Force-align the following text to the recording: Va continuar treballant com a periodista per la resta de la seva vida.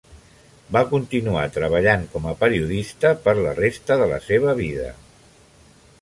Va 0.75 0.79
continuar 0.93 1.43
treballant 1.57 2.07
com 2.15 2.25
a 2.31 2.35
periodista 2.41 3.11
per 3.27 3.37
la 3.41 3.53
resta 3.61 3.99
de 4.03 4.09
la 4.17 4.19
seva 4.33 4.57
vida. 4.65 4.89